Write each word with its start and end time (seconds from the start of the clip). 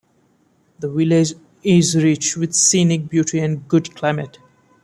The 0.79 0.89
Village 0.89 1.35
is 1.61 1.95
rich 1.95 2.35
with 2.35 2.55
scenic 2.55 3.07
beauty 3.07 3.37
and 3.37 3.67
good 3.67 3.93
climate. 3.95 4.39